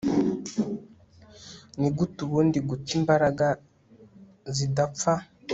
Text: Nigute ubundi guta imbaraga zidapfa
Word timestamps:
Nigute 1.79 2.17
ubundi 2.25 2.57
guta 2.67 2.89
imbaraga 2.99 3.45
zidapfa 4.55 5.13